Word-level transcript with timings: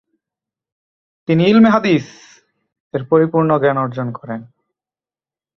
তিনি' 1.27 1.41
ইলমে 1.49 1.69
হাদিস''- 1.69 2.09
এর 2.93 3.03
পরিপূর্ণ 3.09 3.49
জ্ঞান 3.57 3.77
অর্জন 3.77 4.07
করেন। 4.11 4.39